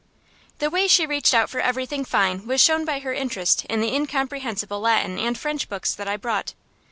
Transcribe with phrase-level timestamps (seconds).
[0.57, 3.93] The way she reached out for everything fine was shown by her interest in the
[3.93, 6.55] incomprehensible Latin and French books that I brought.